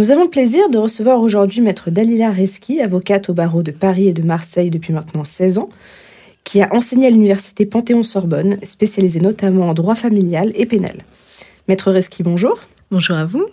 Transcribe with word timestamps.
Nous 0.00 0.10
avons 0.10 0.22
le 0.24 0.30
plaisir 0.30 0.70
de 0.70 0.78
recevoir 0.78 1.20
aujourd'hui 1.20 1.60
Maître 1.60 1.90
Dalila 1.90 2.30
Reski, 2.30 2.80
avocate 2.80 3.28
au 3.28 3.34
barreau 3.34 3.62
de 3.62 3.70
Paris 3.70 4.08
et 4.08 4.14
de 4.14 4.22
Marseille 4.22 4.70
depuis 4.70 4.94
maintenant 4.94 5.24
16 5.24 5.58
ans, 5.58 5.68
qui 6.42 6.62
a 6.62 6.74
enseigné 6.74 7.08
à 7.08 7.10
l'université 7.10 7.66
Panthéon-Sorbonne, 7.66 8.56
spécialisée 8.62 9.20
notamment 9.20 9.68
en 9.68 9.74
droit 9.74 9.94
familial 9.94 10.52
et 10.54 10.64
pénal. 10.64 11.04
Maître 11.68 11.92
Reski, 11.92 12.22
bonjour. 12.22 12.60
Bonjour 12.90 13.14
à 13.14 13.26
vous. 13.26 13.44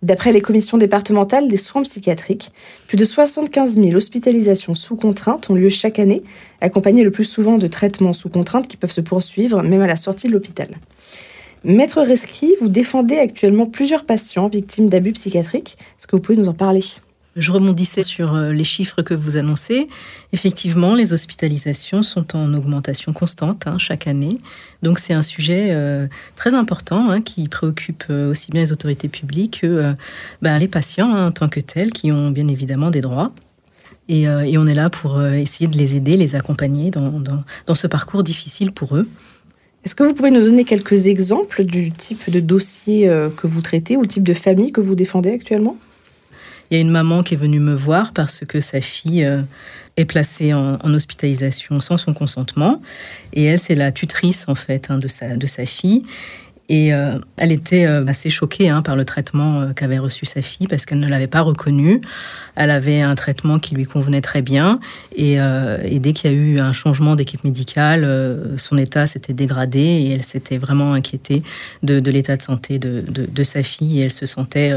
D'après 0.00 0.30
les 0.30 0.40
commissions 0.40 0.78
départementales 0.78 1.48
des 1.48 1.56
soins 1.56 1.82
psychiatriques, 1.82 2.52
plus 2.86 2.96
de 2.96 3.04
75 3.04 3.74
000 3.74 3.92
hospitalisations 3.94 4.76
sous 4.76 4.94
contrainte 4.94 5.50
ont 5.50 5.56
lieu 5.56 5.70
chaque 5.70 5.98
année, 5.98 6.22
accompagnées 6.60 7.02
le 7.02 7.10
plus 7.10 7.24
souvent 7.24 7.58
de 7.58 7.66
traitements 7.66 8.12
sous 8.12 8.28
contrainte 8.28 8.68
qui 8.68 8.76
peuvent 8.76 8.92
se 8.92 9.00
poursuivre 9.00 9.64
même 9.64 9.82
à 9.82 9.88
la 9.88 9.96
sortie 9.96 10.28
de 10.28 10.34
l'hôpital. 10.34 10.68
Maître 11.62 12.00
Reski, 12.02 12.54
vous 12.60 12.68
défendez 12.68 13.18
actuellement 13.18 13.66
plusieurs 13.66 14.06
patients 14.06 14.48
victimes 14.48 14.88
d'abus 14.88 15.12
psychiatriques. 15.12 15.76
Est-ce 15.98 16.06
que 16.06 16.16
vous 16.16 16.22
pouvez 16.22 16.38
nous 16.38 16.48
en 16.48 16.54
parler? 16.54 16.82
Je 17.36 17.52
rebondissais 17.52 18.02
sur 18.02 18.34
euh, 18.34 18.50
les 18.50 18.64
chiffres 18.64 19.02
que 19.02 19.14
vous 19.14 19.36
annoncez. 19.36 19.88
Effectivement, 20.32 20.94
les 20.94 21.12
hospitalisations 21.12 22.02
sont 22.02 22.34
en 22.34 22.54
augmentation 22.54 23.12
constante 23.12 23.66
hein, 23.66 23.76
chaque 23.78 24.06
année. 24.06 24.38
Donc 24.82 24.98
c'est 24.98 25.12
un 25.12 25.22
sujet 25.22 25.68
euh, 25.70 26.06
très 26.34 26.54
important 26.54 27.10
hein, 27.10 27.20
qui 27.20 27.46
préoccupe 27.46 28.04
euh, 28.08 28.30
aussi 28.30 28.50
bien 28.50 28.62
les 28.62 28.72
autorités 28.72 29.08
publiques 29.08 29.60
que 29.60 29.94
ben, 30.42 30.58
les 30.58 30.66
patients 30.66 31.14
hein, 31.14 31.28
en 31.28 31.32
tant 31.32 31.48
que 31.48 31.60
tels 31.60 31.92
qui 31.92 32.10
ont 32.10 32.30
bien 32.30 32.48
évidemment 32.48 32.90
des 32.90 33.02
droits. 33.02 33.32
Et, 34.08 34.26
on 34.28 34.66
est 34.66 34.74
là 34.74 34.90
pour 34.90 35.22
essayer 35.22 35.68
de 35.68 35.76
les 35.76 35.94
aider, 35.94 36.16
les 36.16 36.34
accompagner 36.34 36.90
dans 36.90 37.74
ce 37.76 37.86
parcours 37.86 38.24
difficile 38.24 38.72
pour 38.72 38.96
eux. 38.96 39.08
Est-ce 39.84 39.94
que 39.94 40.02
vous 40.02 40.12
pouvez 40.12 40.30
nous 40.30 40.40
donner 40.40 40.64
quelques 40.64 41.06
exemples 41.06 41.64
du 41.64 41.90
type 41.90 42.30
de 42.30 42.40
dossier 42.40 43.08
euh, 43.08 43.30
que 43.30 43.46
vous 43.46 43.62
traitez 43.62 43.96
ou 43.96 44.02
le 44.02 44.08
type 44.08 44.22
de 44.22 44.34
famille 44.34 44.72
que 44.72 44.80
vous 44.80 44.94
défendez 44.94 45.30
actuellement? 45.30 45.76
Il 46.70 46.74
y 46.74 46.78
a 46.78 46.80
une 46.80 46.90
maman 46.90 47.22
qui 47.22 47.34
est 47.34 47.36
venue 47.36 47.60
me 47.60 47.74
voir 47.74 48.12
parce 48.12 48.44
que 48.44 48.60
sa 48.60 48.80
fille 48.80 49.24
euh, 49.24 49.42
est 49.96 50.04
placée 50.04 50.52
en, 50.52 50.78
hospitalisation 50.84 51.80
sans 51.80 51.96
son 51.96 52.12
consentement. 52.12 52.80
Et 53.32 53.44
elle, 53.44 53.58
c'est 53.58 53.74
la 53.74 53.90
tutrice 53.90 54.44
en 54.48 54.54
fait 54.54 54.90
hein, 54.90 54.98
de, 54.98 55.08
sa, 55.08 55.36
de 55.36 55.46
sa 55.46 55.66
fille. 55.66 56.02
Et 56.70 56.94
euh, 56.94 57.18
elle 57.36 57.50
était 57.50 57.84
euh, 57.84 58.06
assez 58.06 58.30
choquée 58.30 58.68
hein, 58.68 58.80
par 58.80 58.94
le 58.94 59.04
traitement 59.04 59.60
euh, 59.60 59.72
qu'avait 59.72 59.98
reçu 59.98 60.24
sa 60.24 60.40
fille 60.40 60.68
parce 60.68 60.86
qu'elle 60.86 61.00
ne 61.00 61.08
l'avait 61.08 61.26
pas 61.26 61.40
reconnu. 61.40 62.00
Elle 62.54 62.70
avait 62.70 63.00
un 63.00 63.16
traitement 63.16 63.58
qui 63.58 63.74
lui 63.74 63.86
convenait 63.86 64.20
très 64.20 64.40
bien. 64.40 64.78
Et, 65.16 65.38
dès 65.98 66.12
qu'il 66.12 66.30
y 66.30 66.34
a 66.34 66.36
eu 66.36 66.60
un 66.60 66.72
changement 66.72 67.16
d'équipe 67.16 67.42
médicale, 67.42 68.06
son 68.58 68.76
état 68.76 69.06
s'était 69.06 69.32
dégradé 69.32 69.80
et 69.80 70.10
elle 70.10 70.22
s'était 70.22 70.58
vraiment 70.58 70.92
inquiétée 70.92 71.42
de, 71.82 72.10
l'état 72.10 72.36
de 72.36 72.42
santé 72.42 72.78
de, 72.78 73.42
sa 73.42 73.62
fille. 73.62 74.00
Et 74.00 74.04
elle 74.04 74.10
se 74.10 74.26
sentait 74.26 74.74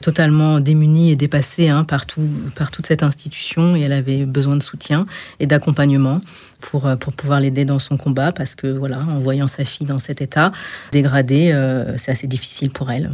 totalement 0.00 0.60
démunie 0.60 1.12
et 1.12 1.16
dépassée 1.16 1.68
hein, 1.68 1.84
par 1.84 2.06
toute 2.06 2.86
cette 2.86 3.02
institution. 3.02 3.76
Et 3.76 3.80
elle 3.80 3.92
avait 3.92 4.26
besoin 4.26 4.56
de 4.56 4.62
soutien 4.62 5.06
et 5.40 5.46
d'accompagnement 5.46 6.20
pour, 6.62 6.86
euh, 6.86 6.96
pour 6.96 7.12
pouvoir 7.12 7.40
l'aider 7.40 7.66
dans 7.66 7.78
son 7.78 7.98
combat 7.98 8.32
parce 8.32 8.54
que 8.54 8.66
voilà, 8.66 8.98
en 8.98 9.18
voyant 9.18 9.48
sa 9.48 9.64
fille 9.64 9.86
dans 9.86 9.98
cet 9.98 10.22
état 10.22 10.52
dégradé, 10.92 11.50
euh, 11.52 11.96
c'est 11.98 12.10
assez 12.10 12.26
difficile 12.26 12.70
pour 12.70 12.90
elle. 12.90 13.10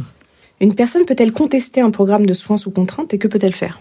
Une 0.61 0.75
personne 0.75 1.05
peut-elle 1.05 1.33
contester 1.33 1.81
un 1.81 1.91
programme 1.91 2.25
de 2.25 2.33
soins 2.33 2.57
sous 2.57 2.71
contrainte 2.71 3.13
et 3.13 3.17
que 3.17 3.27
peut-elle 3.27 3.55
faire? 3.55 3.79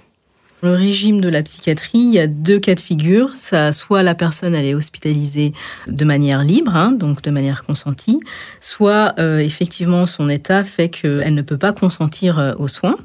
Le 0.60 0.72
régime 0.72 1.20
de 1.20 1.28
la 1.28 1.44
psychiatrie, 1.44 1.98
il 1.98 2.12
y 2.12 2.18
a 2.18 2.26
deux 2.26 2.58
cas 2.58 2.74
de 2.74 2.80
figure. 2.80 3.30
Ça, 3.36 3.70
soit 3.70 4.02
la 4.02 4.16
personne 4.16 4.56
elle 4.56 4.64
est 4.64 4.74
hospitalisée 4.74 5.52
de 5.86 6.04
manière 6.04 6.42
libre, 6.42 6.74
hein, 6.74 6.90
donc 6.90 7.22
de 7.22 7.30
manière 7.30 7.64
consentie, 7.64 8.18
soit 8.60 9.14
euh, 9.20 9.38
effectivement 9.38 10.04
son 10.04 10.28
état 10.28 10.64
fait 10.64 10.88
qu'elle 10.88 11.34
ne 11.34 11.42
peut 11.42 11.58
pas 11.58 11.72
consentir 11.72 12.56
aux 12.58 12.66
soins. 12.66 12.96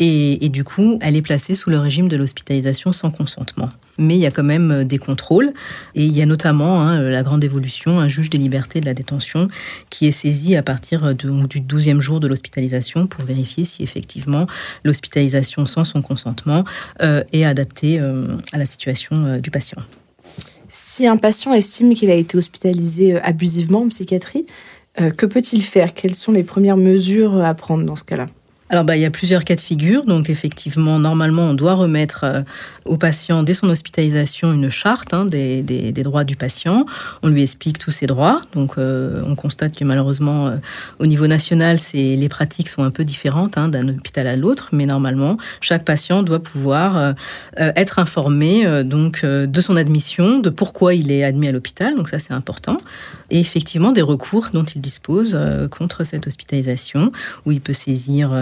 Et, 0.00 0.48
du 0.48 0.62
coup, 0.62 0.98
elle 1.02 1.16
est 1.16 1.22
placée 1.22 1.54
sous 1.54 1.70
le 1.70 1.78
régime 1.78 2.08
de 2.08 2.16
l'hospitalisation 2.16 2.92
sans 2.92 3.10
consentement. 3.10 3.70
Mais 3.98 4.14
il 4.14 4.20
y 4.20 4.26
a 4.26 4.30
quand 4.30 4.44
même 4.44 4.70
euh, 4.70 4.84
des 4.84 4.98
contrôles. 4.98 5.52
Et 5.96 6.04
il 6.04 6.16
y 6.16 6.22
a 6.22 6.26
notamment 6.26 6.82
hein, 6.82 7.00
la 7.02 7.24
grande 7.24 7.42
évolution, 7.42 7.98
un 7.98 8.06
juge 8.06 8.30
des 8.30 8.38
libertés 8.38 8.80
de 8.80 8.86
la 8.86 8.94
détention 8.94 9.48
qui 9.90 10.06
est 10.06 10.12
saisi 10.12 10.54
à 10.54 10.62
partir 10.62 11.04
euh, 11.04 11.14
du 11.14 11.60
12e 11.60 11.98
jour 11.98 12.20
de 12.20 12.28
l'hospitalisation 12.28 13.08
pour 13.08 13.24
vérifier 13.24 13.64
si 13.64 13.82
effectivement 13.82 14.46
l'hospitalisation 14.84 15.66
sans 15.66 15.82
son 15.82 16.00
consentement 16.00 16.64
euh, 17.02 17.24
est 17.32 17.44
adaptée 17.44 17.98
à 17.98 18.58
la 18.58 18.66
situation 18.66 19.38
du 19.38 19.50
patient. 19.50 19.78
Si 20.68 21.06
un 21.06 21.16
patient 21.16 21.52
estime 21.52 21.94
qu'il 21.94 22.10
a 22.10 22.14
été 22.14 22.36
hospitalisé 22.36 23.20
abusivement 23.20 23.82
en 23.82 23.88
psychiatrie, 23.88 24.46
que 24.96 25.26
peut-il 25.26 25.62
faire? 25.62 25.94
Quelles 25.94 26.14
sont 26.14 26.32
les 26.32 26.42
premières 26.42 26.76
mesures 26.76 27.42
à 27.42 27.54
prendre 27.54 27.84
dans 27.84 27.96
ce 27.96 28.04
cas-là? 28.04 28.26
Alors, 28.70 28.84
bah, 28.84 28.96
il 28.96 29.00
y 29.00 29.06
a 29.06 29.10
plusieurs 29.10 29.44
cas 29.44 29.54
de 29.54 29.60
figure. 29.60 30.04
Donc, 30.04 30.28
effectivement, 30.28 30.98
normalement, 30.98 31.44
on 31.44 31.54
doit 31.54 31.72
remettre 31.74 32.24
euh, 32.24 32.42
au 32.84 32.98
patient, 32.98 33.42
dès 33.42 33.54
son 33.54 33.70
hospitalisation, 33.70 34.52
une 34.52 34.68
charte 34.68 35.14
hein, 35.14 35.24
des, 35.24 35.62
des, 35.62 36.02
droits 36.02 36.24
du 36.24 36.36
patient. 36.36 36.84
On 37.22 37.28
lui 37.28 37.42
explique 37.42 37.78
tous 37.78 37.90
ses 37.90 38.06
droits. 38.06 38.42
Donc, 38.54 38.76
euh, 38.76 39.22
on 39.26 39.34
constate 39.36 39.74
que 39.74 39.84
malheureusement, 39.84 40.48
euh, 40.48 40.56
au 40.98 41.06
niveau 41.06 41.26
national, 41.26 41.78
les 41.94 42.28
pratiques 42.28 42.68
sont 42.68 42.82
un 42.82 42.90
peu 42.90 43.04
différentes 43.04 43.56
hein, 43.56 43.68
d'un 43.68 43.88
hôpital 43.88 44.26
à 44.26 44.36
l'autre. 44.36 44.68
Mais 44.72 44.84
normalement, 44.84 45.38
chaque 45.62 45.84
patient 45.84 46.22
doit 46.22 46.42
pouvoir 46.42 47.14
être 47.56 47.98
informé 47.98 48.66
donc 48.84 49.24
de 49.24 49.60
son 49.60 49.76
admission, 49.76 50.38
de 50.38 50.50
pourquoi 50.50 50.94
il 50.94 51.10
est 51.10 51.24
admis 51.24 51.48
à 51.48 51.52
l'hôpital. 51.52 51.94
Donc, 51.96 52.08
ça, 52.08 52.18
c'est 52.18 52.34
important. 52.34 52.78
Et 53.30 53.40
effectivement, 53.40 53.92
des 53.92 54.02
recours 54.02 54.48
dont 54.52 54.64
il 54.64 54.80
dispose 54.80 55.38
contre 55.70 56.04
cette 56.04 56.26
hospitalisation, 56.26 57.12
où 57.46 57.52
il 57.52 57.60
peut 57.60 57.72
saisir 57.72 58.32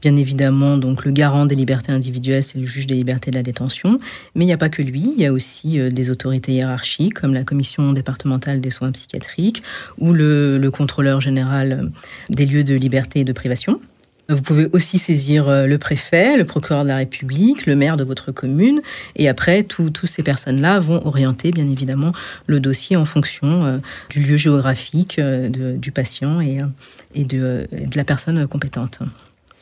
bien 0.00 0.16
évidemment, 0.16 0.76
donc 0.76 1.04
le 1.04 1.10
garant 1.10 1.46
des 1.46 1.54
libertés 1.54 1.92
individuelles, 1.92 2.42
c'est 2.42 2.58
le 2.58 2.64
juge 2.64 2.86
des 2.86 2.94
libertés 2.94 3.30
de 3.30 3.36
la 3.36 3.42
détention. 3.42 4.00
Mais 4.34 4.44
il 4.44 4.46
n'y 4.46 4.52
a 4.52 4.58
pas 4.58 4.68
que 4.68 4.82
lui, 4.82 5.12
il 5.16 5.20
y 5.20 5.26
a 5.26 5.32
aussi 5.32 5.78
euh, 5.78 5.90
des 5.90 6.10
autorités 6.10 6.52
hiérarchiques 6.52 7.14
comme 7.14 7.34
la 7.34 7.44
commission 7.44 7.92
départementale 7.92 8.60
des 8.60 8.70
soins 8.70 8.92
psychiatriques 8.92 9.62
ou 9.98 10.12
le, 10.12 10.70
contrôleur 10.72 11.20
général 11.20 11.72
euh, 11.72 11.88
des 12.28 12.46
lieux 12.46 12.64
de 12.64 12.74
liberté 12.74 13.20
et 13.20 13.24
de 13.24 13.32
privation. 13.32 13.80
Vous 14.28 14.42
pouvez 14.42 14.68
aussi 14.72 14.98
saisir 14.98 15.48
euh, 15.48 15.66
le 15.66 15.76
préfet, 15.76 16.36
le 16.36 16.44
procureur 16.44 16.84
de 16.84 16.88
la 16.88 16.96
République, 16.96 17.66
le 17.66 17.74
maire 17.74 17.96
de 17.96 18.04
votre 18.04 18.30
commune. 18.30 18.80
Et 19.16 19.28
après, 19.28 19.64
toutes 19.64 20.06
ces 20.06 20.22
personnes-là 20.22 20.78
vont 20.78 21.04
orienter, 21.04 21.50
bien 21.50 21.68
évidemment, 21.68 22.12
le 22.46 22.60
dossier 22.60 22.96
en 22.96 23.04
fonction 23.04 23.80
du 24.08 24.20
lieu 24.20 24.36
géographique 24.36 25.20
du 25.20 25.90
patient 25.90 26.40
et, 26.40 27.24
de 27.24 27.66
la 27.96 28.04
personne 28.04 28.46
compétente. 28.46 29.00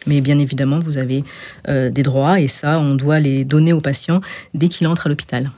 Mais 0.06 0.20
bien 0.20 0.38
évidemment, 0.38 0.78
vous 0.78 0.98
avez 0.98 1.24
euh, 1.68 1.90
des 1.90 2.02
droits 2.02 2.40
et 2.40 2.48
ça, 2.48 2.78
on 2.78 2.94
doit 2.94 3.20
les 3.20 3.44
donner 3.44 3.72
aux 3.72 3.80
patients 3.80 4.20
dès 4.54 4.68
qu'il 4.68 4.86
entre 4.86 5.06
à 5.06 5.08
l'hôpital. 5.08 5.50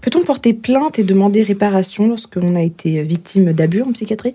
Peut-on 0.00 0.24
porter 0.24 0.52
plainte 0.52 0.98
et 0.98 1.04
demander 1.04 1.42
réparation 1.42 2.08
lorsqu'on 2.08 2.56
a 2.56 2.62
été 2.62 3.02
victime 3.02 3.52
d'abus 3.52 3.82
en 3.82 3.92
psychiatrie? 3.92 4.34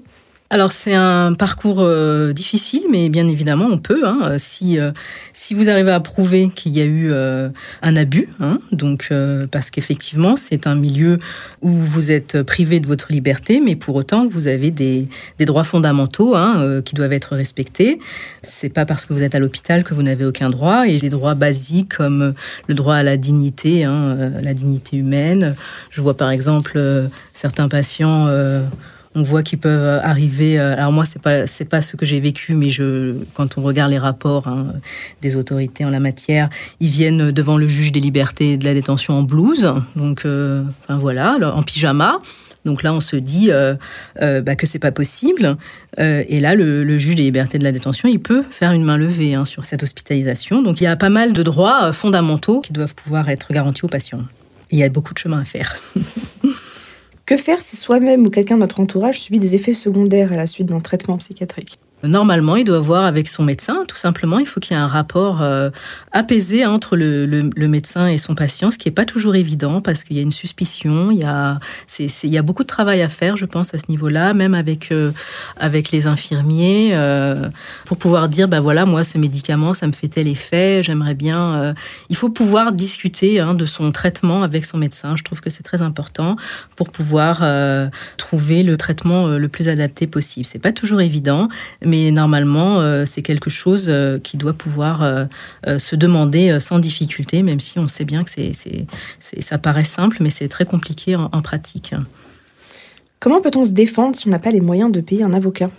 Alors 0.50 0.72
c'est 0.72 0.94
un 0.94 1.34
parcours 1.34 1.80
euh, 1.82 2.32
difficile, 2.32 2.84
mais 2.90 3.10
bien 3.10 3.28
évidemment 3.28 3.68
on 3.70 3.78
peut. 3.78 4.08
Hein, 4.08 4.38
si 4.38 4.80
euh, 4.80 4.92
si 5.34 5.54
vous 5.54 5.70
arrivez 5.70 5.92
à 5.92 6.00
prouver 6.00 6.48
qu'il 6.48 6.72
y 6.72 6.80
a 6.80 6.86
eu 6.86 7.10
euh, 7.12 7.50
un 7.82 7.98
abus, 7.98 8.30
hein, 8.40 8.60
donc 8.72 9.12
parce 9.52 9.72
qu'effectivement 9.72 10.38
c'est 10.38 10.66
un 10.66 10.76
milieu 10.76 11.20
où 11.62 11.70
vous 11.70 12.12
êtes 12.12 12.42
privé 12.44 12.80
de 12.80 12.88
votre 12.88 13.12
liberté, 13.12 13.60
mais 13.60 13.76
pour 13.76 13.96
autant 13.96 14.26
vous 14.26 14.48
avez 14.48 14.72
des, 14.72 15.08
des 15.38 15.46
droits 15.46 15.66
fondamentaux 15.66 16.36
hein, 16.36 16.82
qui 16.84 16.96
doivent 16.96 17.14
être 17.14 17.36
respectés. 17.36 18.00
C'est 18.42 18.70
pas 18.70 18.86
parce 18.86 19.06
que 19.06 19.14
vous 19.14 19.24
êtes 19.24 19.36
à 19.36 19.40
l'hôpital 19.40 19.84
que 19.84 19.94
vous 19.94 20.04
n'avez 20.04 20.24
aucun 20.24 20.50
droit 20.50 20.88
et 20.88 20.98
des 20.98 21.10
droits 21.10 21.36
basiques 21.36 21.96
comme 21.98 22.34
le 22.68 22.74
droit 22.74 22.96
à 22.96 23.04
la 23.04 23.18
dignité, 23.18 23.84
hein, 23.84 24.32
la 24.42 24.54
dignité 24.54 24.96
humaine. 24.96 25.56
Je 25.90 26.00
vois 26.00 26.16
par 26.16 26.30
exemple 26.30 26.80
certains 27.34 27.68
patients 27.68 28.28
on 29.18 29.24
voit 29.24 29.42
qu'ils 29.42 29.58
peuvent 29.58 30.00
arriver. 30.04 30.60
Euh, 30.60 30.76
alors 30.76 30.92
moi, 30.92 31.04
c'est 31.04 31.22
pas 31.22 31.48
c'est 31.48 31.66
pas 31.66 31.82
ce 31.82 31.96
que 31.96 32.06
j'ai 32.06 32.20
vécu, 32.20 32.54
mais 32.54 32.70
je 32.70 33.16
quand 33.34 33.58
on 33.58 33.64
regarde 33.64 33.92
les 33.92 33.98
rapports 33.98 34.48
hein, 34.48 34.74
des 35.22 35.36
autorités 35.36 35.84
en 35.84 35.90
la 35.90 36.00
matière, 36.00 36.50
ils 36.80 36.90
viennent 36.90 37.32
devant 37.32 37.58
le 37.58 37.68
juge 37.68 37.92
des 37.92 38.00
libertés 38.00 38.58
de 38.58 38.66
la 38.66 38.76
détention 38.76 39.16
en 39.16 39.24
blouse, 39.24 39.74
donc 39.96 40.26
euh, 40.26 40.64
enfin 40.84 40.98
voilà, 40.98 41.38
en 41.56 41.64
pyjama. 41.64 42.20
Donc 42.64 42.84
là, 42.84 42.94
on 42.94 43.00
se 43.00 43.16
dit 43.16 43.50
euh, 43.50 43.76
euh 44.22 44.42
bah, 44.42 44.56
que 44.56 44.68
c'est 44.68 44.78
pas 44.78 44.92
possible. 44.92 45.58
et 45.98 46.40
là, 46.40 46.54
le, 46.54 46.98
juge 46.98 47.16
des 47.16 47.24
libertés 47.24 47.58
de 47.58 47.64
la 47.64 47.72
détention, 47.72 48.08
il 48.08 48.20
peut 48.20 48.44
faire 48.52 48.72
une 48.72 48.84
main 48.84 48.98
levée 48.98 49.34
hein, 49.34 49.46
sur 49.46 49.66
cette 49.66 49.82
hospitalisation. 49.82 50.62
Donc 50.62 50.80
il 50.80 50.84
y 50.84 50.88
a 50.88 50.96
pas 50.96 51.10
mal 51.10 51.34
de 51.34 51.42
droits 51.42 51.92
fondamentaux 51.92 52.62
qui 52.62 52.72
doivent 52.72 52.94
pouvoir 52.94 53.30
être 53.30 53.52
garantis 53.52 53.84
aux 53.84 53.90
patients. 53.90 54.22
il 54.70 54.78
y 54.78 54.84
a 54.84 54.90
beaucoup 54.90 55.16
de 55.16 55.20
chemin 55.20 55.40
à 55.40 55.46
faire. 55.46 55.76
Que 57.28 57.36
faire 57.36 57.62
si 57.62 57.76
soi-même 57.76 58.26
ou 58.26 58.30
quelqu'un 58.30 58.56
de 58.56 58.62
notre 58.62 58.80
entourage 58.80 59.20
subit 59.20 59.40
des 59.40 59.54
effets 59.54 59.74
secondaires 59.74 60.32
à 60.32 60.38
la 60.38 60.48
suite 60.48 60.68
d'un 60.68 60.80
traitement 60.80 61.18
psychiatrique? 61.18 61.78
Normalement, 62.04 62.56
il 62.56 62.64
doit 62.64 62.80
voir 62.80 63.06
avec 63.06 63.28
son 63.28 63.42
médecin, 63.42 63.84
tout 63.88 63.98
simplement. 63.98 64.38
Il 64.38 64.46
faut 64.46 64.60
qu'il 64.60 64.78
y 64.78 64.80
ait 64.80 64.84
un 64.84 64.88
rapport 64.88 65.42
euh, 65.42 65.72
apaisé 66.12 66.64
entre 66.64 66.96
le, 66.96 67.42
médecin 67.68 68.08
et 68.08 68.20
son 68.20 68.36
patient, 68.36 68.70
ce 68.70 68.78
qui 68.78 68.88
n'est 68.88 68.94
pas 68.94 69.06
toujours 69.06 69.36
évident 69.36 69.82
parce 69.82 70.04
qu'il 70.04 70.16
y 70.16 70.20
a 70.20 70.22
une 70.22 70.32
suspicion, 70.32 71.10
il 71.10 71.18
y 71.18 71.24
a, 71.24 72.42
beaucoup 72.44 72.62
de 72.62 72.68
travail 72.68 73.02
à 73.02 73.10
faire, 73.10 73.36
je 73.36 73.46
pense, 73.46 73.74
à 73.74 73.80
ce 73.80 73.86
niveau-là, 73.90 74.36
même 74.36 74.54
avec, 74.54 74.92
euh, 74.92 75.12
les 75.92 76.08
infirmiers, 76.08 76.92
euh, 76.94 77.50
pour 77.86 77.98
pouvoir 77.98 78.30
dire, 78.30 78.48
ben 78.48 78.60
voilà, 78.60 78.86
moi, 78.86 79.04
ce 79.04 79.18
médicament, 79.18 79.74
ça 79.74 79.88
me 79.88 79.92
fait 79.92 80.08
tel 80.08 80.28
effet, 80.28 80.84
j'aimerais 80.84 81.16
bien... 81.16 81.74
il 82.10 82.16
faut 82.16 82.30
pouvoir 82.30 82.74
discuter 82.74 83.40
hein, 83.40 83.56
de 83.56 83.66
son 83.66 83.92
traitement 83.92 84.44
avec 84.44 84.66
son 84.66 84.78
médecin. 84.78 85.16
Je 85.16 85.24
trouve 85.24 85.42
que 85.42 85.50
c'est 85.50 85.64
très 85.64 85.82
important 85.82 86.36
pour 86.76 86.92
pouvoir 86.92 87.44
trouver 88.18 88.62
le 88.62 88.78
traitement 88.78 89.28
le 89.28 89.48
plus 89.48 89.68
adapté 89.68 90.06
possible. 90.06 90.46
C'est 90.46 90.60
pas 90.60 90.72
toujours 90.72 91.02
évident, 91.02 91.50
mais 91.88 92.12
normalement, 92.12 92.82
euh, 92.82 93.06
c'est 93.08 93.22
quelque 93.22 93.50
chose 93.50 93.88
euh, 93.88 94.20
qui 94.20 94.38
doit 94.38 94.54
pouvoir 94.54 95.02
euh, 95.02 95.26
se 95.78 95.96
demander 95.96 96.60
sans 96.60 96.80
difficulté, 96.80 97.42
même 97.42 97.60
si 97.60 97.80
on 97.80 97.88
sait 97.88 98.06
bien 98.06 98.24
que 98.24 98.30
c'est, 98.30 98.52
ça 99.20 99.58
paraît 99.58 99.84
simple, 99.84 100.18
mais 100.20 100.30
c'est 100.30 100.48
très 100.48 100.66
compliqué 100.66 101.16
en, 101.16 101.42
pratique. 101.42 101.96
Comment 103.20 103.42
peut-on 103.42 103.64
se 103.64 103.72
défendre 103.72 104.16
si 104.16 104.28
on 104.28 104.32
n'a 104.32 104.40
pas 104.40 104.52
les 104.52 104.62
moyens 104.62 104.92
de 104.92 105.00
payer 105.02 105.24
un 105.24 105.34
avocat? 105.34 105.70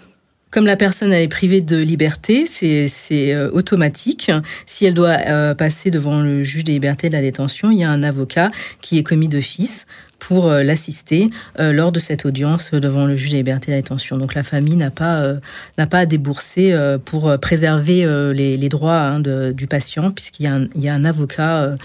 Comme 0.50 0.64
la 0.64 0.76
personne 0.76 1.12
est 1.12 1.28
privée 1.28 1.60
de 1.60 1.76
liberté, 1.76 2.46
c'est 2.46 3.36
automatique. 3.52 4.30
Si 4.66 4.86
elle 4.86 4.94
doit 4.94 5.18
passer 5.54 5.90
devant 5.90 6.20
le 6.20 6.42
juge 6.42 6.64
des 6.64 6.72
libertés 6.72 7.08
de 7.10 7.14
la 7.14 7.20
détention, 7.20 7.70
il 7.70 7.78
y 7.78 7.84
a 7.84 7.90
un 7.90 8.02
avocat 8.02 8.50
qui 8.80 8.98
est 8.98 9.02
commis 9.02 9.28
d'office 9.28 9.86
pour 10.18 10.46
euh, 10.46 10.62
l'assister 10.62 11.30
euh, 11.58 11.72
lors 11.72 11.92
de 11.92 11.98
cette 11.98 12.26
audience 12.26 12.72
devant 12.72 13.06
le 13.06 13.16
juge 13.16 13.30
des 13.30 13.38
libertés 13.38 13.70
de 13.70 13.76
la 13.76 13.82
détention. 13.82 14.18
Donc 14.18 14.34
la 14.34 14.42
famille 14.42 14.76
n'a 14.76 14.90
pas, 14.90 15.18
euh, 15.18 15.38
n'a 15.78 15.86
pas 15.86 16.00
à 16.00 16.06
débourser 16.06 16.74
pour 17.04 17.38
préserver 17.40 18.04
les, 18.34 18.68
droits 18.68 19.00
hein, 19.00 19.20
du 19.20 19.66
patient, 19.66 20.10
puisqu'il 20.10 20.44
y, 20.44 20.88
a 20.88 20.94
un, 20.94 21.04
avocat 21.04 21.76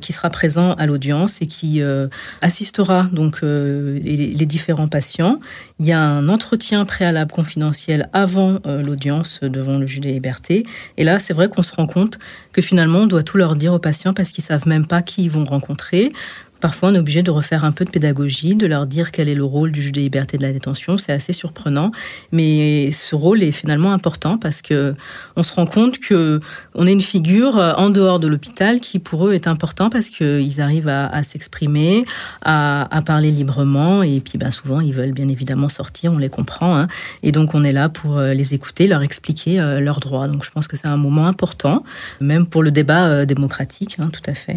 qui 0.00 0.12
sera 0.12 0.30
présent 0.30 0.72
à 0.74 0.86
l'audience 0.86 1.40
et 1.42 1.46
qui 1.46 1.80
assistera 2.40 3.08
donc 3.12 3.42
les, 3.42 3.98
les, 4.00 4.46
différents 4.46 4.88
patients. 4.88 5.40
Il 5.78 5.86
y 5.86 5.92
a 5.92 6.00
un 6.00 6.28
entretien 6.28 6.84
préalable 6.84 7.32
confidentiel 7.32 8.08
avant 8.12 8.60
l'audience 8.64 9.40
devant 9.42 9.78
le 9.78 9.86
juge 9.86 10.00
des 10.00 10.12
libertés. 10.12 10.64
Et 10.96 11.04
là, 11.04 11.18
c'est 11.18 11.32
vrai 11.32 11.48
qu'on 11.48 11.62
se 11.62 11.74
rend 11.74 11.86
compte 11.86 12.18
que 12.52 12.62
finalement, 12.62 13.00
on 13.00 13.06
doit 13.06 13.22
tout 13.22 13.36
leur 13.36 13.56
dire 13.56 13.72
aux 13.72 13.78
patients 13.78 14.14
parce 14.14 14.30
qu'ils 14.30 14.44
savent 14.44 14.68
même 14.68 14.86
pas 14.86 15.02
qui 15.02 15.24
ils 15.24 15.30
vont 15.30 15.44
rencontrer. 15.44 16.12
Parfois, 16.60 16.88
on 16.88 16.94
est 16.94 16.98
obligé 16.98 17.22
de 17.22 17.30
refaire 17.30 17.64
un 17.64 17.70
peu 17.70 17.84
de 17.84 17.90
pédagogie, 17.90 18.56
de 18.56 18.66
leur 18.66 18.86
dire 18.86 19.12
quel 19.12 19.28
est 19.28 19.34
le 19.34 19.44
rôle 19.44 19.70
du 19.70 19.80
juge 19.80 19.92
des 19.92 20.00
libertés 20.00 20.38
de 20.38 20.42
la 20.42 20.52
détention. 20.52 20.98
C'est 20.98 21.12
assez 21.12 21.32
surprenant, 21.32 21.92
mais 22.32 22.90
ce 22.90 23.14
rôle 23.14 23.42
est 23.42 23.52
finalement 23.52 23.92
important 23.92 24.38
parce 24.38 24.60
que 24.60 24.94
on 25.36 25.42
se 25.42 25.52
rend 25.52 25.66
compte 25.66 25.98
que 25.98 26.40
on 26.74 26.86
est 26.86 26.92
une 26.92 27.00
figure 27.00 27.56
euh, 27.56 27.74
en 27.74 27.90
dehors 27.90 28.18
de 28.18 28.26
l'hôpital 28.26 28.80
qui, 28.80 28.98
pour 28.98 29.28
eux, 29.28 29.34
est 29.34 29.46
important 29.46 29.88
parce 29.88 30.08
qu'ils 30.08 30.60
arrivent 30.60 30.88
à, 30.88 31.22
s'exprimer, 31.22 32.04
à, 32.44 32.88
parler 33.06 33.30
librement, 33.30 34.02
et 34.02 34.20
puis 34.20 34.38
ben, 34.38 34.50
souvent 34.50 34.80
ils 34.80 34.92
veulent 34.92 35.12
bien 35.12 35.28
évidemment 35.28 35.68
sortir, 35.68 36.12
on 36.12 36.18
les 36.18 36.28
comprend, 36.28 36.76
hein. 36.76 36.88
et 37.22 37.32
donc 37.32 37.54
on 37.54 37.64
est 37.64 37.72
là 37.72 37.88
pour 37.88 38.18
euh, 38.18 38.34
les 38.34 38.54
écouter, 38.54 38.86
leur 38.88 39.02
expliquer 39.02 39.60
euh, 39.60 39.80
leurs 39.80 40.00
droits. 40.00 40.28
Donc 40.28 40.44
je 40.44 40.50
pense 40.50 40.66
que 40.66 40.76
c'est 40.76 40.88
un 40.88 40.96
moment 40.96 41.26
important, 41.26 41.84
même 42.20 42.46
pour 42.46 42.62
le 42.62 42.70
débat 42.70 43.24
démocratique, 43.26 43.96
hein, 43.98 44.10
tout 44.12 44.28
à 44.28 44.34
fait. 44.34 44.56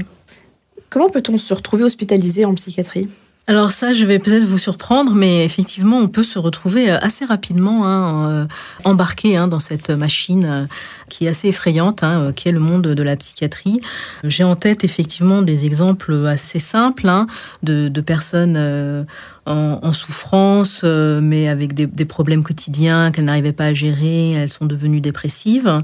Comment 0.92 1.10
peut-on 1.10 1.38
se 1.38 1.54
retrouver 1.54 1.86
hospitalisé 1.86 2.44
en 2.44 2.54
psychiatrie? 2.54 3.08
Alors 3.48 3.72
ça, 3.72 3.92
je 3.92 4.06
vais 4.06 4.20
peut-être 4.20 4.44
vous 4.44 4.60
surprendre, 4.60 5.14
mais 5.14 5.44
effectivement, 5.44 5.98
on 5.98 6.08
peut 6.08 6.22
se 6.22 6.38
retrouver 6.38 6.92
euh, 6.92 6.98
assez 7.02 7.26
rapidement 7.26 7.88
hein, 7.88 8.30
euh, 8.30 8.46
embarqué 8.84 9.36
hein, 9.36 9.48
dans 9.48 9.60
cette 9.60 9.90
machine 9.90 10.46
euh, 10.46 10.66
qui 11.10 11.26
est 11.26 11.30
assez 11.30 11.48
effrayante, 11.48 12.04
hein, 12.04 12.34
qui 12.36 12.50
est 12.50 12.52
le 12.52 12.60
monde 12.60 12.84
de 12.84 13.04
la 13.04 13.16
psychiatrie. 13.16 13.82
J'ai 14.26 14.44
en 14.44 14.56
tête 14.56 14.84
effectivement 14.84 15.42
des 15.42 15.66
exemples 15.66 16.28
assez 16.28 16.60
simples 16.60 17.10
de, 17.64 18.02
personnes 18.02 19.06
en, 19.48 19.92
souffrance, 19.94 20.82
euh, 20.84 21.20
mais 21.22 21.48
avec 21.48 21.74
des, 21.74 22.06
problèmes 22.06 22.44
quotidiens 22.44 23.12
qu'elles 23.12 23.26
n'arrivaient 23.26 23.54
pas 23.54 23.66
à 23.66 23.74
gérer, 23.74 24.32
elles 24.32 24.50
sont 24.50 24.66
devenues 24.66 25.02
dépressives. 25.02 25.80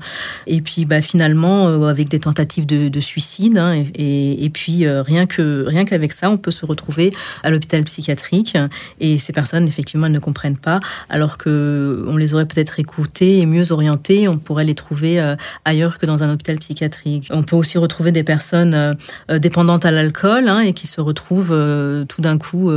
Et 0.46 0.62
puis 0.62 0.86
bah, 0.86 1.02
finalement, 1.02 1.68
euh, 1.68 1.88
avec 1.88 2.10
des 2.10 2.20
tentatives 2.20 2.66
de, 2.66 3.00
suicide. 3.00 3.58
Hein, 3.58 3.86
et, 3.96 4.50
puis 4.54 4.86
euh, 4.86 5.02
rien 5.02 5.26
que 5.26 5.66
rien 5.68 5.86
qu'avec 5.86 6.14
ça, 6.14 6.30
on 6.30 6.38
peut 6.38 6.52
se 6.52 6.66
retrouver 6.66 7.12
à 7.44 7.50
l'hôpital 7.50 7.84
psychiatrique. 7.84 8.58
Et 9.00 9.18
ces 9.18 9.34
personnes, 9.34 9.68
effectivement, 9.68 10.08
elles 10.08 10.14
ne 10.14 10.20
comprennent 10.20 10.58
pas, 10.58 10.80
alors 11.10 11.38
que 11.38 12.06
on 12.08 12.18
les 12.18 12.34
aurait 12.34 12.46
peut-être 12.46 12.80
écoutées 12.80 13.40
et 13.40 13.46
mieux 13.46 13.72
orientées. 13.72 14.28
On 14.28 14.38
pourrait 14.38 14.66
les 14.66 14.76
trouver 14.76 15.36
ailleurs 15.66 15.98
que 15.98 16.06
dans 16.06 16.24
un 16.24 16.34
hôpital 16.34 16.58
psychiatrique. 16.58 17.30
On 17.32 17.44
peut 17.44 17.56
aussi 17.56 17.78
retrouver 17.78 18.12
des 18.12 18.24
personnes 18.24 18.96
dépendantes 19.30 19.86
à 19.86 19.92
l'alcool 19.92 20.48
hein, 20.48 20.60
et 20.60 20.74
qui 20.74 20.88
se 20.88 21.02
retrouvent 21.02 21.56
tout 22.08 22.22
d'un 22.22 22.38
coup 22.38 22.72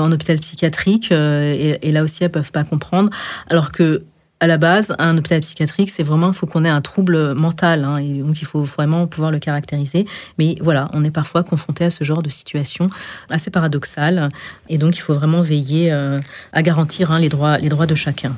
en 0.00 0.12
hôpital 0.12 0.38
psychiatrique 0.38 1.12
euh, 1.12 1.76
et, 1.80 1.92
là 1.92 2.02
aussi 2.02 2.24
elles 2.24 2.30
peuvent 2.30 2.52
pas 2.52 2.64
comprendre. 2.64 3.10
Alors 3.48 3.72
que 3.72 4.04
à 4.40 4.48
la 4.48 4.56
base, 4.56 4.92
un 4.98 5.16
hôpital 5.16 5.40
psychiatrique, 5.40 5.90
c'est 5.90 6.02
vraiment, 6.02 6.28
il 6.28 6.34
faut 6.34 6.48
qu'on 6.48 6.64
ait 6.64 6.68
un 6.68 6.80
trouble 6.80 7.34
mental, 7.34 7.84
hein, 7.84 7.98
et 7.98 8.22
donc 8.22 8.42
il 8.42 8.44
faut 8.44 8.64
vraiment 8.64 9.06
pouvoir 9.06 9.30
le 9.30 9.38
caractériser. 9.38 10.04
Mais 10.36 10.56
voilà, 10.60 10.90
on 10.94 11.04
est 11.04 11.12
parfois 11.12 11.44
confronté 11.44 11.84
à 11.84 11.90
ce 11.90 12.02
genre 12.02 12.24
de 12.24 12.28
situation 12.28 12.88
assez 13.30 13.52
paradoxale, 13.52 14.30
et 14.68 14.78
donc 14.78 14.96
il 14.96 15.00
faut 15.00 15.14
vraiment 15.14 15.42
veiller 15.42 15.92
euh, 15.92 16.18
à 16.52 16.62
garantir 16.62 17.12
hein, 17.12 17.20
les, 17.20 17.28
droits, 17.28 17.58
les 17.58 17.68
droits 17.68 17.86
de 17.86 17.94
chacun. 17.94 18.34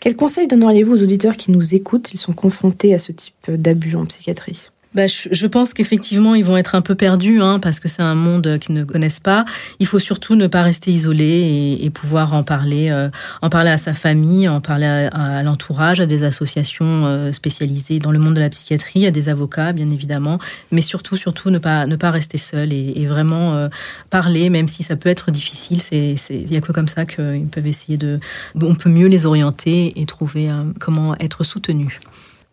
Quels 0.00 0.16
conseils 0.16 0.48
donneriez-vous 0.48 0.94
aux 0.94 1.02
auditeurs 1.04 1.36
qui 1.36 1.52
nous 1.52 1.76
écoutent? 1.76 2.12
Ils 2.12 2.18
sont 2.18 2.32
confrontés 2.32 2.92
à 2.92 2.98
ce 2.98 3.12
type 3.12 3.48
d'abus 3.48 3.94
en 3.94 4.04
psychiatrie? 4.04 4.68
Bah, 4.94 5.06
je, 5.06 5.46
pense 5.46 5.74
qu'effectivement, 5.74 6.34
ils 6.34 6.44
vont 6.44 6.56
être 6.56 6.74
un 6.74 6.80
peu 6.80 6.94
perdus 6.94 7.42
hein, 7.42 7.58
parce 7.60 7.78
que 7.78 7.88
c'est 7.88 8.02
un 8.02 8.14
monde 8.14 8.58
qu'ils 8.58 8.74
ne 8.74 8.84
connaissent 8.84 9.20
pas. 9.20 9.44
Il 9.80 9.86
faut 9.86 9.98
surtout 9.98 10.34
ne 10.34 10.46
pas 10.46 10.62
rester 10.62 10.90
isolé 10.90 11.78
et, 11.80 11.90
pouvoir 11.90 12.32
en 12.32 12.42
parler, 12.42 12.88
euh, 12.90 13.10
en 13.42 13.50
parler 13.50 13.70
à 13.70 13.76
sa 13.76 13.92
famille, 13.92 14.48
en 14.48 14.60
parler 14.60 14.86
à, 14.86 15.42
l'entourage, 15.42 16.00
à 16.00 16.06
des 16.06 16.22
associations 16.22 17.04
euh, 17.04 17.32
spécialisées 17.32 17.98
dans 17.98 18.12
le 18.12 18.18
monde 18.18 18.34
de 18.34 18.40
la 18.40 18.48
psychiatrie, 18.48 19.06
à 19.06 19.10
des 19.10 19.28
avocats, 19.28 19.72
bien 19.72 19.90
évidemment, 19.90 20.38
mais 20.72 20.80
surtout, 20.80 21.16
surtout 21.16 21.50
ne 21.50 21.58
pas 21.58 21.86
ne 21.86 21.96
pas 21.96 22.10
rester 22.10 22.38
seul 22.38 22.72
et, 22.72 23.06
vraiment 23.06 23.54
euh, 23.54 23.68
parler, 24.10 24.50
même 24.50 24.68
si 24.68 24.82
ça 24.82 24.96
peut 24.96 25.08
être 25.08 25.30
difficile. 25.30 25.80
C'est 25.80 26.16
il 26.30 26.52
y 26.52 26.56
a 26.56 26.60
que 26.60 26.72
comme 26.72 26.88
ça 26.88 27.04
qu'ils 27.04 27.48
peuvent 27.50 27.66
essayer 27.66 27.98
de, 27.98 28.20
on 28.60 28.74
peut 28.74 28.90
mieux 28.90 29.08
les 29.08 29.26
orienter 29.26 30.00
et 30.00 30.06
trouver 30.06 30.50
comment 30.78 31.16
être 31.18 31.44
soutenus. 31.44 32.00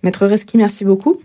Maître 0.04 0.26
Reski, 0.28 0.58
merci 0.58 0.86
beaucoup. 0.86 1.22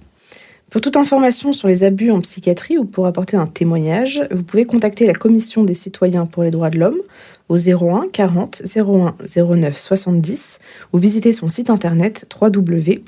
Pour 0.71 0.81
toute 0.81 0.97
information 0.97 1.53
sur 1.53 1.67
les 1.67 1.83
abus 1.83 2.13
en 2.13 2.21
psychiatrie 2.21 2.79
ou 2.79 2.85
pour 2.85 3.07
apporter 3.07 3.37
un 3.37 3.49
témoignage, 3.49 4.23
vous 4.31 4.45
pouvez 4.45 4.65
contacter 4.65 5.05
la 5.05 5.15
Commission 5.15 5.65
des 5.65 5.75
citoyens 5.75 6.27
pour 6.27 6.45
les 6.45 6.53
droits 6.53 6.71
de 6.71 6.79
l'homme 6.79 7.01
au 7.49 7.57
01 7.57 8.07
40 8.13 8.63
01 8.77 9.17
09 9.37 9.77
70 9.77 10.61
ou 10.93 10.99
visiter 10.99 11.33
son 11.33 11.49
site 11.49 11.71
internet 11.71 12.33
www.ccdh.fr. 12.41 13.01